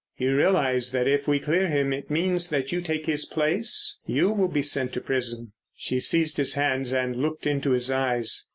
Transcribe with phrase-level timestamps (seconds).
[0.17, 3.99] "You realise that if we clear him it means that you take his place?
[4.07, 8.47] You will be sent to prison." She seized his hands and looked into his eyes.